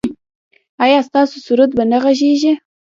ایا 0.83 0.99
ستاسو 1.07 1.35
سرود 1.45 1.71
به 1.77 1.83
غږیږي؟ 2.03 2.53